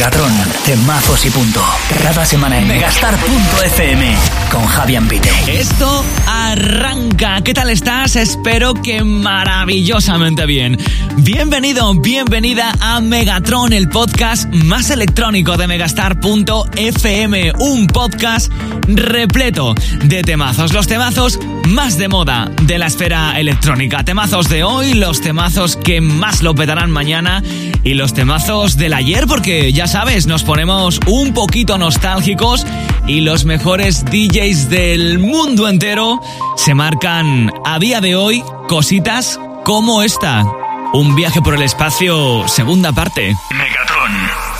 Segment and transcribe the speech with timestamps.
[0.00, 0.32] Megatron,
[0.64, 1.62] temazos y punto.
[2.02, 4.16] Cada semana en megastar.fm
[4.50, 5.30] con Javier Pite.
[5.46, 7.42] Esto arranca.
[7.42, 8.16] ¿Qué tal estás?
[8.16, 10.78] Espero que maravillosamente bien.
[11.18, 17.52] Bienvenido, bienvenida a Megatron, el podcast más electrónico de megastar.fm.
[17.58, 18.50] Un podcast
[18.88, 20.72] repleto de temazos.
[20.72, 21.38] Los temazos
[21.68, 24.02] más de moda de la esfera electrónica.
[24.02, 27.42] Temazos de hoy, los temazos que más lo petarán mañana
[27.84, 32.66] y los temazos del ayer, porque ya sabes, nos ponemos un poquito nostálgicos
[33.06, 36.20] y los mejores DJs del mundo entero
[36.56, 40.44] se marcan a día de hoy cositas como esta.
[40.92, 43.34] Un viaje por el espacio, segunda parte.
[43.50, 44.12] Megatron.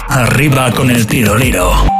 [0.08, 1.99] Arriba con el tiroliro.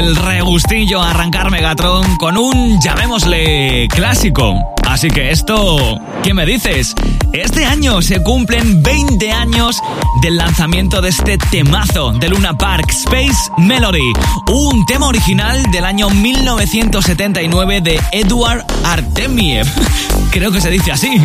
[0.00, 4.54] el regustillo arrancar Megatron con un, llamémosle, clásico.
[4.86, 6.94] Así que esto, ¿qué me dices?
[7.32, 9.80] Este año se cumplen 20 años
[10.20, 14.12] del lanzamiento de este temazo de Luna Park, Space Melody,
[14.48, 19.66] un tema original del año 1979 de Eduard Artemiev.
[20.30, 21.20] Creo que se dice así.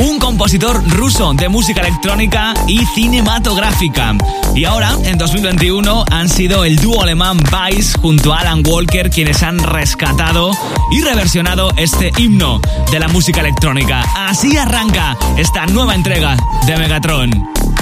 [0.00, 4.14] Un compositor ruso de música electrónica y cinematográfica.
[4.54, 9.42] Y ahora, en 2021, han sido el dúo alemán Vice junto a Alan Walker quienes
[9.42, 10.52] han rescatado
[10.92, 12.60] y reversionado este himno
[12.92, 14.04] de la música electrónica.
[14.14, 16.36] Así arranca esta nueva entrega
[16.66, 17.30] de Megatron.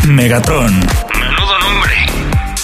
[0.04, 0.80] Megatron.
[0.80, 1.92] Menudo nombre.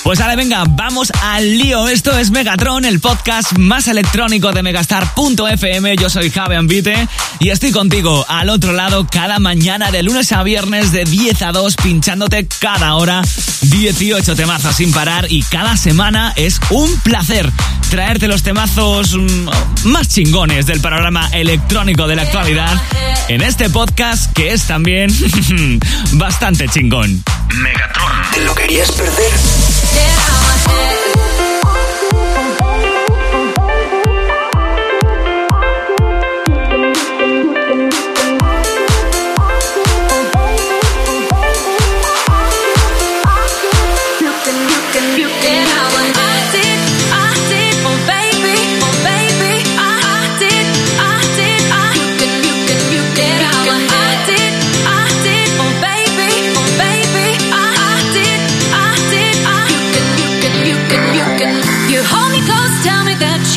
[0.03, 1.87] Pues ahora venga, vamos al lío.
[1.87, 5.97] Esto es Megatron, el podcast más electrónico de megastar.fm.
[5.97, 7.06] Yo soy Javi Ambite
[7.39, 11.53] y estoy contigo al otro lado cada mañana de lunes a viernes de 10 a
[11.53, 13.23] 2 pinchándote cada hora
[13.62, 17.50] 18 temazos sin parar y cada semana es un placer
[17.90, 19.49] traerte los temazos mm,
[19.88, 22.81] más chingones del panorama electrónico de la actualidad
[23.28, 25.10] en este podcast que es también
[26.12, 27.22] bastante chingón.
[27.55, 28.12] Megatron.
[28.34, 29.32] ¿Te lo querías perder?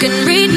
[0.00, 0.47] Get out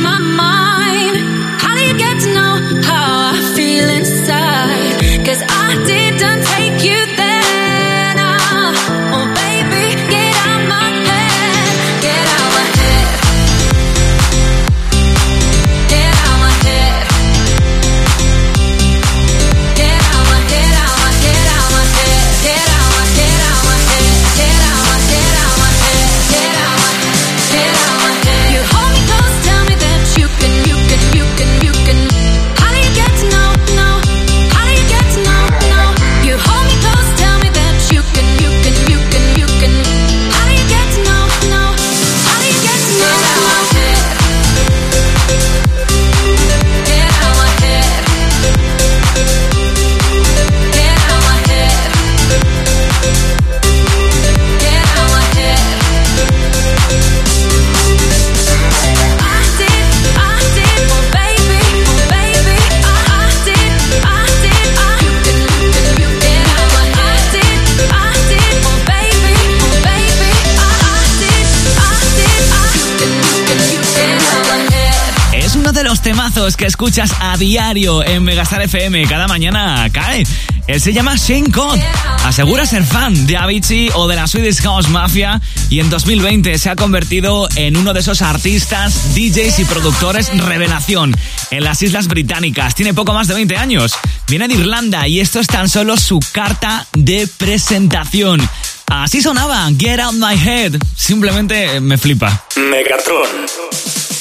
[76.62, 80.24] que escuchas a diario en Megastar FM cada mañana cae.
[80.72, 81.82] Él se llama Shane Cott.
[82.24, 86.70] Asegura ser fan de Avicii o de la Swedish House Mafia y en 2020 se
[86.70, 91.14] ha convertido en uno de esos artistas, DJs y productores revelación
[91.50, 92.74] en las Islas Británicas.
[92.74, 93.96] Tiene poco más de 20 años.
[94.30, 98.40] Viene de Irlanda y esto es tan solo su carta de presentación.
[98.88, 100.76] Así sonaba Get Out My Head.
[100.96, 102.46] Simplemente me flipa.
[102.56, 103.28] Megatron.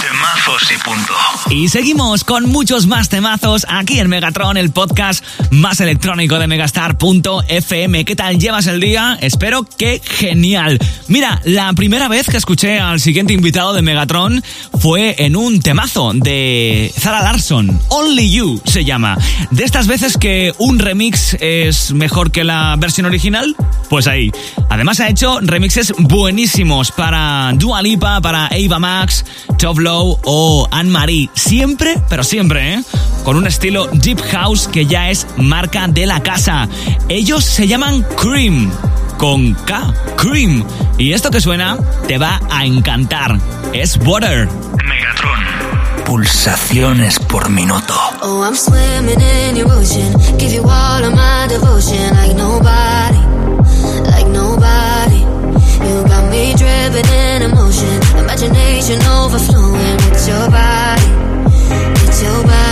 [0.00, 1.12] Temazos y punto.
[1.50, 8.04] Y seguimos con muchos más temazos aquí en Megatron, el podcast más electrónico de megastar.fm.
[8.04, 9.18] ¿Qué tal llevas el día?
[9.20, 10.78] Espero que genial.
[11.08, 14.42] Mira, la primera vez que escuché al siguiente invitado de Megatron
[14.78, 17.78] fue en un temazo de Zara Larson.
[17.88, 19.18] Only You se llama.
[19.50, 23.54] De estas veces que un remix es mejor que la versión original,
[23.88, 24.32] pues ahí.
[24.70, 29.24] Además ha hecho remixes buenísimos para Dua Lipa, para Ava Max,
[29.58, 31.28] Top Low o Anne-Marie.
[31.34, 32.82] Siempre, pero siempre, ¿eh?
[33.24, 36.68] Con un estilo Deep House que ya es marca de la casa.
[37.08, 38.70] Ellos se llaman Cream.
[39.18, 40.64] Con K, Cream.
[40.98, 41.76] Y esto que suena
[42.08, 43.38] te va a encantar.
[43.72, 44.48] Es Water.
[44.86, 45.40] Megatron.
[46.06, 47.94] Pulsaciones por minuto.
[48.22, 50.12] Oh, I'm swimming in your ocean.
[50.38, 53.18] Give you all of my devotion like nobody.
[54.10, 55.20] Like nobody.
[55.86, 58.00] You got me dripping in emotion.
[58.18, 61.30] Imagination overflowing with your body.
[62.22, 62.69] your body.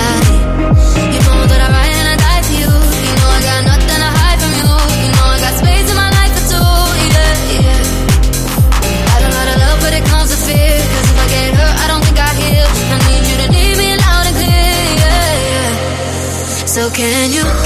[16.99, 17.58] Can you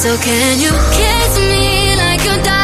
[0.00, 2.59] So can you kiss me like you're dying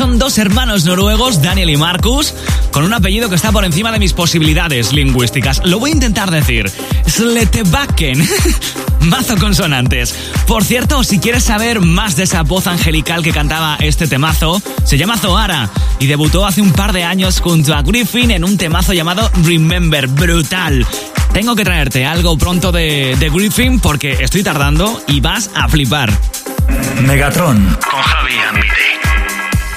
[0.00, 2.32] Son dos hermanos noruegos, Daniel y Marcus,
[2.70, 5.60] con un apellido que está por encima de mis posibilidades lingüísticas.
[5.66, 6.72] Lo voy a intentar decir.
[7.06, 8.26] Sletebakken.
[9.00, 10.14] Mazo consonantes.
[10.46, 14.96] Por cierto, si quieres saber más de esa voz angelical que cantaba este temazo, se
[14.96, 18.94] llama Zoara y debutó hace un par de años junto a Griffin en un temazo
[18.94, 20.08] llamado Remember.
[20.08, 20.86] Brutal.
[21.34, 26.10] Tengo que traerte algo pronto de, de Griffin porque estoy tardando y vas a flipar.
[27.02, 28.89] Megatron con Javi Ambite.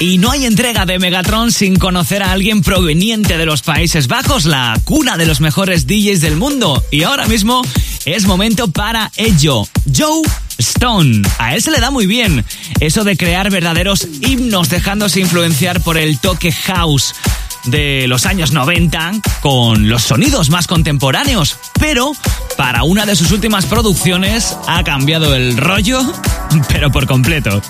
[0.04, 4.44] Y no hay entrega de Megatron sin conocer a alguien proveniente de los Países Bajos,
[4.44, 6.84] la cuna de los mejores DJs del mundo.
[6.92, 7.62] Y ahora mismo
[8.04, 9.66] es momento para ello.
[9.96, 10.22] Joe
[10.58, 11.22] Stone.
[11.38, 12.44] A él se le da muy bien
[12.82, 17.16] eso de crear verdaderos himnos dejándose influenciar por el toque house
[17.64, 22.12] de los años 90 con los sonidos más contemporáneos, pero
[22.58, 26.02] para una de sus últimas producciones ha cambiado el rollo,
[26.68, 27.62] pero por completo.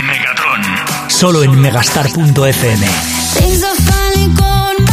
[0.00, 0.45] Megatron.
[1.18, 2.36] Solo en megastar.fm.
[2.42, 2.52] Are
[3.76, 4.86] finally going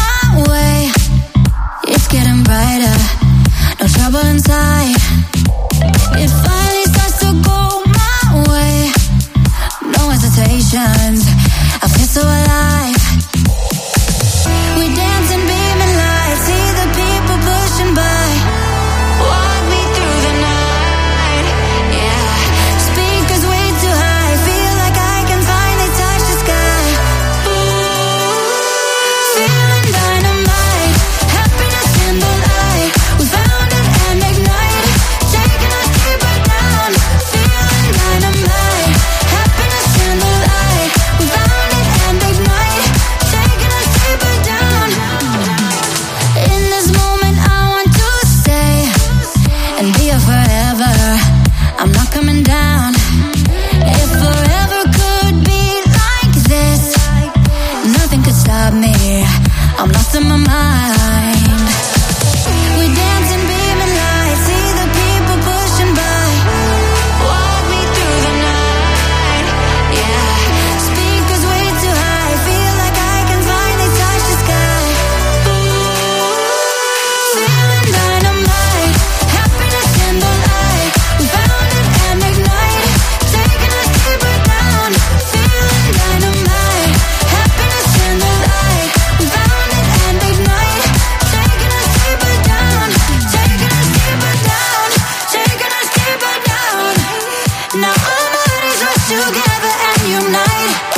[100.04, 100.93] reunite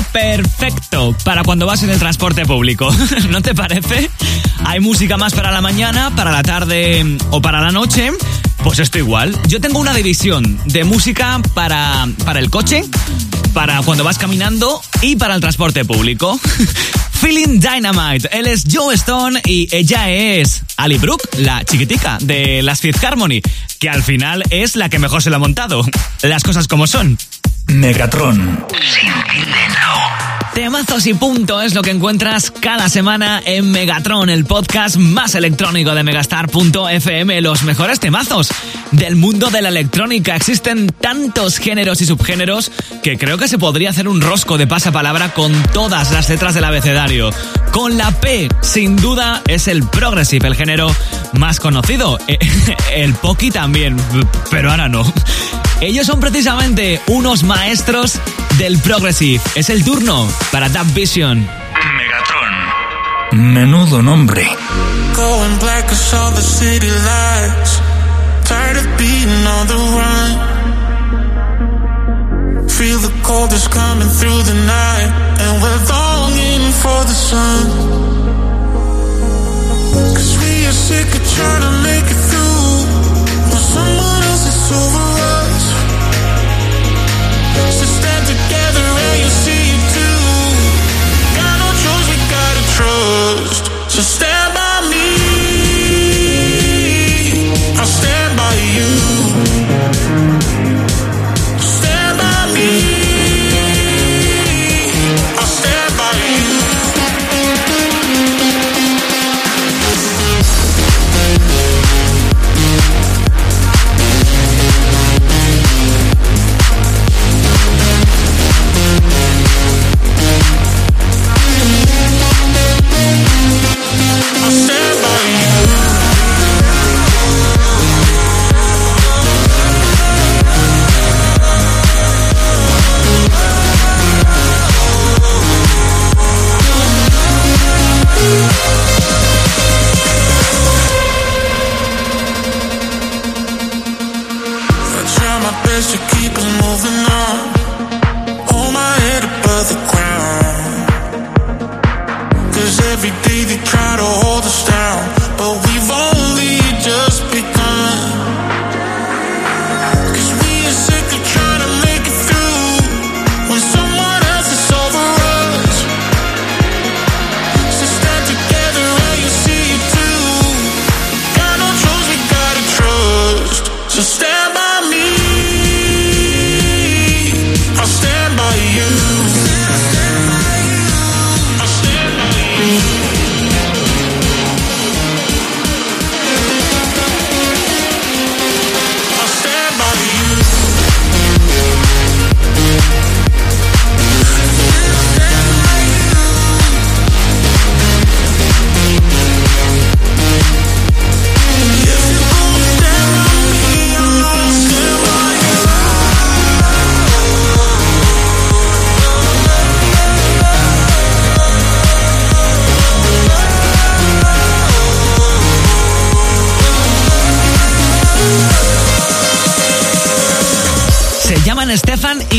[0.00, 2.90] Perfecto para cuando vas en el transporte público,
[3.30, 4.10] ¿no te parece?
[4.64, 8.10] Hay música más para la mañana, para la tarde o para la noche.
[8.62, 9.36] Pues esto igual.
[9.48, 12.84] Yo tengo una división de música para, para el coche,
[13.52, 16.40] para cuando vas caminando y para el transporte público.
[17.12, 18.28] Feeling Dynamite.
[18.36, 23.40] Él es Joe Stone y ella es Ali Brooke, la chiquitica de las Fifth Harmony,
[23.78, 25.84] que al final es la que mejor se lo ha montado.
[26.22, 27.18] Las cosas como son.
[27.72, 28.66] Megatron.
[30.54, 35.94] Temazos y punto es lo que encuentras cada semana en Megatron, el podcast más electrónico
[35.94, 37.40] de Megastar.fm.
[37.40, 38.48] Los mejores temazos
[38.90, 40.36] del mundo de la electrónica.
[40.36, 42.70] Existen tantos géneros y subgéneros
[43.02, 46.64] que creo que se podría hacer un rosco de pasapalabra con todas las letras del
[46.64, 47.30] abecedario.
[47.70, 50.94] Con la P, sin duda, es el progressive, el género
[51.32, 52.18] más conocido.
[52.92, 53.96] El Poki también,
[54.50, 55.10] pero ahora no.
[55.82, 58.20] Ellos son precisamente unos maestros
[58.56, 59.42] del progressive.
[59.56, 61.40] Es el turno para Dub Vision.
[61.40, 62.54] Megatron.
[63.52, 64.46] Menudo nombre.
[65.16, 67.80] Going black as all the city lights.
[68.44, 70.38] Tired of being on the run.
[72.68, 75.10] Feel the cold is coming through the night.
[75.40, 77.66] And we're longing for the sun.
[80.14, 82.86] Cause we are sick of trying to make it through.
[83.50, 85.11] While someone else is over
[93.88, 94.31] just stay.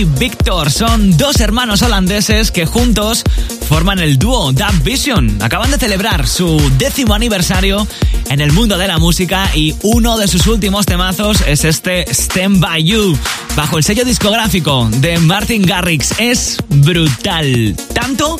[0.04, 3.24] y Victor son dos hermanos holandeses que juntos
[3.68, 5.42] forman el dúo Dub Vision.
[5.42, 7.88] Acaban de celebrar su décimo aniversario
[8.30, 12.60] en el mundo de la música y uno de sus últimos temazos es este Stand
[12.60, 13.18] By You,
[13.56, 16.14] bajo el sello discográfico de Martin Garrix.
[16.18, 18.40] Es brutal, tanto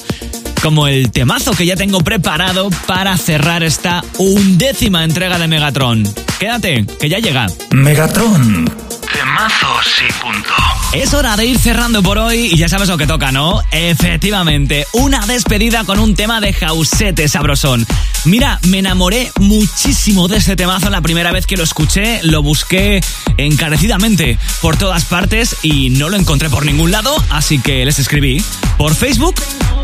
[0.62, 6.04] como el temazo que ya tengo preparado para cerrar esta undécima entrega de Megatron.
[6.40, 7.48] Quédate, que ya llega.
[7.72, 8.66] Megatron.
[9.14, 10.73] Temazos y punto.
[10.94, 13.64] Es hora de ir cerrando por hoy y ya sabes lo que toca, ¿no?
[13.72, 17.88] Efectivamente, una despedida con un tema de jausete sabrosón.
[18.26, 23.02] Mira, me enamoré muchísimo de este temazo la primera vez que lo escuché, lo busqué
[23.38, 28.44] encarecidamente por todas partes y no lo encontré por ningún lado, así que les escribí
[28.78, 29.36] por Facebook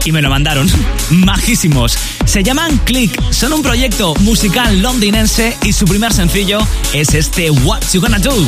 [0.05, 0.69] y me lo mandaron.
[1.09, 1.97] Majísimos.
[2.25, 6.59] Se llaman Click, son un proyecto musical londinense y su primer sencillo
[6.93, 8.47] es este What You Gonna Do.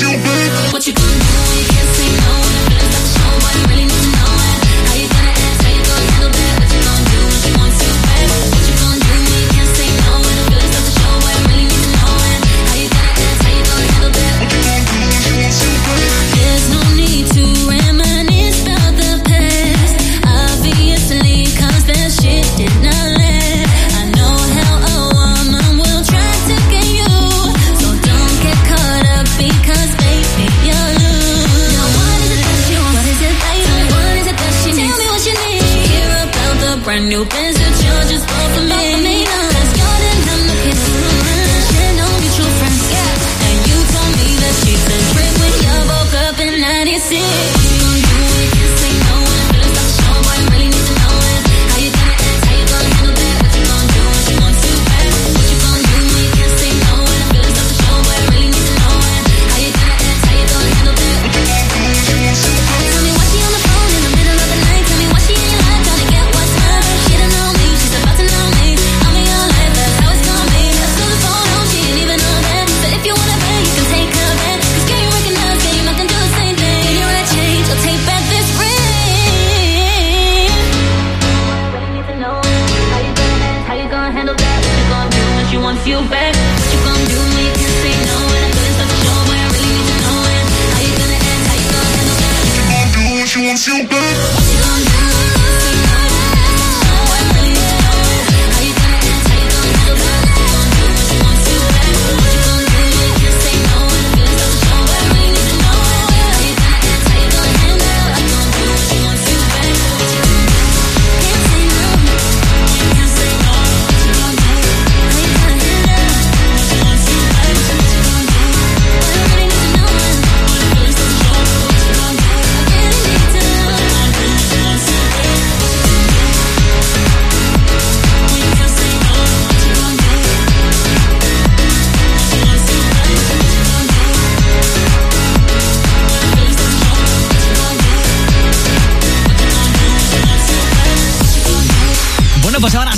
[0.00, 0.08] you.
[0.72, 1.31] What you do?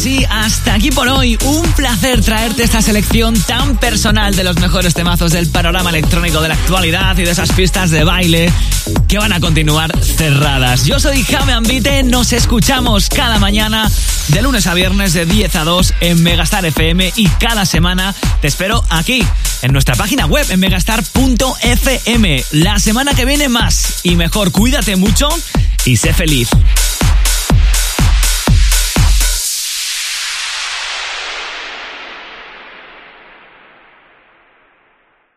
[0.07, 1.39] Y hasta aquí por hoy.
[1.47, 6.49] Un placer traerte esta selección tan personal de los mejores temazos del panorama electrónico de
[6.49, 8.53] la actualidad y de esas pistas de baile
[9.09, 10.85] que van a continuar cerradas.
[10.85, 13.91] Yo soy Jaime Ambite, nos escuchamos cada mañana
[14.29, 18.49] de lunes a viernes de 10 a 2 en Megastar FM y cada semana te
[18.49, 19.25] espero aquí
[19.63, 22.45] en nuestra página web en megastar.fm.
[22.51, 25.29] La semana que viene más y mejor, cuídate mucho
[25.87, 26.51] y sé feliz.